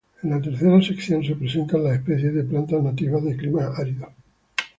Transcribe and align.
En 0.23 0.31
la 0.31 0.41
tercera 0.41 0.81
sección 0.81 1.23
se 1.23 1.35
presentan 1.35 1.83
las 1.83 1.97
especies 1.97 2.33
de 2.33 2.43
plantas 2.43 2.81
nativas 2.81 3.23
de 3.23 3.37
climas 3.37 3.77
áridos. 3.77 4.09